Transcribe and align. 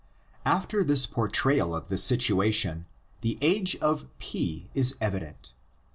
After 0.47 0.83
this 0.83 1.05
portrayal 1.05 1.75
of 1.75 1.89
the 1.89 1.97
situation 1.99 2.87
the 3.21 3.37
age 3.39 3.75
of 3.75 4.07
P 4.17 4.67
is 4.73 4.95
evident. 4.99 5.53